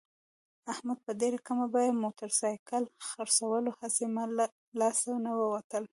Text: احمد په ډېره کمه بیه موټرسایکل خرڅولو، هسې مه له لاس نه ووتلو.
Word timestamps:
احمد 0.73 0.97
په 1.05 1.11
ډېره 1.21 1.39
کمه 1.47 1.65
بیه 1.73 2.01
موټرسایکل 2.03 2.83
خرڅولو، 3.07 3.69
هسې 3.79 4.05
مه 4.15 4.25
له 4.37 4.45
لاس 4.79 4.99
نه 5.25 5.31
ووتلو. 5.39 5.87